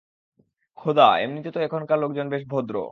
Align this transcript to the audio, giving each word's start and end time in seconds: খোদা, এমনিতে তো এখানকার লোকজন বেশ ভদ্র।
খোদা, 0.77 1.07
এমনিতে 1.19 1.49
তো 1.51 1.59
এখানকার 1.59 1.97
লোকজন 1.99 2.27
বেশ 2.29 2.43
ভদ্র। 2.47 2.75